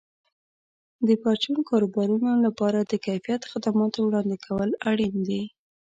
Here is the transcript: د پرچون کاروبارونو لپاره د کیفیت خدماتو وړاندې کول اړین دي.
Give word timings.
د 1.07 1.09
پرچون 1.23 1.57
کاروبارونو 1.69 2.31
لپاره 2.45 2.79
د 2.81 2.93
کیفیت 3.05 3.41
خدماتو 3.51 3.99
وړاندې 4.03 4.37
کول 4.45 4.69
اړین 4.89 5.15
دي. 5.27 5.43